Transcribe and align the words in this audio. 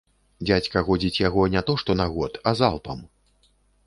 Дзядзька 0.45 0.81
годзіць 0.87 1.19
яго 1.27 1.43
не 1.55 1.61
то 1.67 1.75
што 1.81 1.91
на 1.99 2.07
год, 2.13 2.39
а 2.49 2.55
залпам. 2.63 3.05